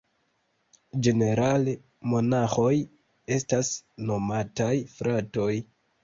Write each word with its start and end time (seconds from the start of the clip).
Ĝenerale 1.07 1.73
monaĥoj 2.13 2.71
estas 3.35 3.69
nomataj 4.09 4.71
"fratoj". 4.95 5.51